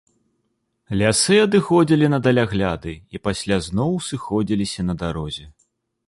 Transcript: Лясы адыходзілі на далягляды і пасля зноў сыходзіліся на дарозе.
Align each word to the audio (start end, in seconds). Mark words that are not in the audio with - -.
Лясы 0.99 1.35
адыходзілі 1.41 2.07
на 2.13 2.19
далягляды 2.27 2.93
і 3.17 3.21
пасля 3.27 3.59
зноў 3.67 3.91
сыходзіліся 4.07 4.81
на 4.89 4.93
дарозе. 5.03 5.45